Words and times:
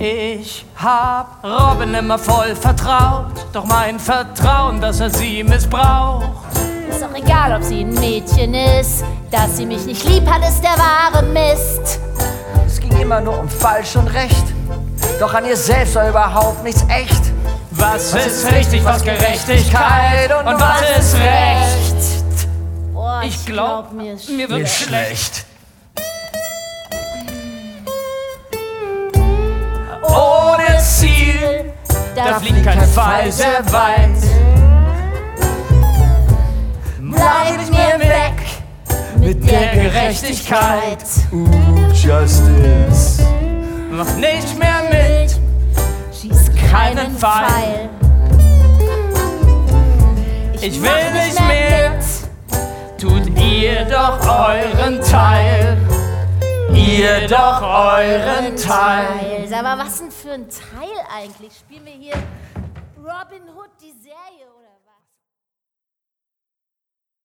Ich 0.00 0.64
hab 0.76 1.42
Robin 1.42 1.92
immer 1.92 2.18
voll 2.18 2.54
vertraut, 2.54 3.32
doch 3.52 3.64
mein 3.64 3.98
Vertrauen, 3.98 4.80
dass 4.80 5.00
er 5.00 5.10
sie 5.10 5.42
missbraucht. 5.42 6.24
Ist 6.88 7.02
doch 7.02 7.12
egal, 7.16 7.56
ob 7.56 7.64
sie 7.64 7.80
ein 7.80 7.92
Mädchen 7.94 8.54
ist. 8.54 9.02
Dass 9.32 9.56
sie 9.56 9.66
mich 9.66 9.84
nicht 9.86 10.04
lieb 10.04 10.24
hat, 10.30 10.48
ist 10.48 10.62
der 10.62 10.76
wahre 10.78 11.24
Mist. 11.24 11.98
Es 12.64 12.78
ging 12.78 12.96
immer 13.00 13.20
nur 13.20 13.40
um 13.40 13.48
falsch 13.48 13.96
und 13.96 14.06
recht. 14.08 14.44
Doch 15.18 15.34
an 15.34 15.44
ihr 15.44 15.56
selbst 15.56 15.96
war 15.96 16.08
überhaupt 16.08 16.62
nichts 16.62 16.84
echt. 16.88 17.32
Was, 17.72 18.14
ist 18.14 18.52
richtig, 18.52 18.84
was 18.84 19.02
Gerechtigkeit 19.02 20.32
und, 20.32 20.46
und 20.46 20.60
was 20.60 20.80
ist 20.98 21.14
Recht? 21.16 22.48
Boah, 22.92 23.22
Ich 23.24 23.44
glaub, 23.44 23.92
mir 23.92 24.14
ist 24.14 24.30
mir 24.30 24.48
wird 24.48 24.68
schlecht. 24.68 25.44
Ohne 25.44 25.47
Ziel, 32.24 32.32
da 32.32 32.40
fliegt 32.40 32.64
kein 32.64 32.80
Pfeil 32.80 33.32
sehr 33.32 33.72
weit. 33.72 34.10
Bleib 37.00 37.70
mir 37.70 37.98
weg 38.00 38.34
Mit 39.18 39.50
der 39.50 39.72
Gerechtigkeit 39.72 40.98
Justice. 41.92 43.22
mach 43.90 44.14
nicht 44.16 44.58
mehr 44.58 44.82
mit. 44.90 45.38
Schieß 46.14 46.50
keinen 46.70 47.16
Pfeil. 47.16 47.44
Pfeil. 47.46 47.88
Ich 50.60 50.82
will 50.82 50.90
nicht 51.14 51.40
mehr. 51.40 51.90
mit. 51.90 53.00
Tut 53.00 53.38
ihr 53.40 53.84
doch 53.84 54.18
euren 54.26 55.00
Teil. 55.02 55.77
Ihr 56.98 57.28
doch 57.28 57.62
euren 57.62 58.56
Teil. 58.56 59.46
Sag 59.46 59.62
mal, 59.62 59.78
was 59.78 60.00
denn 60.00 60.10
für 60.10 60.32
ein 60.32 60.48
Teil 60.48 60.98
eigentlich? 61.16 61.54
Spielen 61.54 61.84
wir 61.84 61.92
hier 61.92 62.14
Robin 62.96 63.48
Hood, 63.54 63.70
die 63.80 63.92
Serie? 63.92 64.67